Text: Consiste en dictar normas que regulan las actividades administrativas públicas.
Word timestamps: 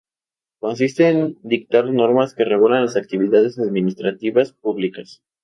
Consiste 0.57 1.09
en 1.09 1.37
dictar 1.43 1.85
normas 1.85 2.33
que 2.33 2.43
regulan 2.43 2.81
las 2.85 2.95
actividades 2.97 3.59
administrativas 3.59 4.51
públicas. 4.51 5.21